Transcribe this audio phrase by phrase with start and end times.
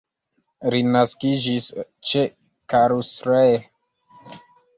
[0.73, 1.67] Li naskiĝis
[2.13, 2.25] ĉe
[2.75, 4.33] Karlsruhe.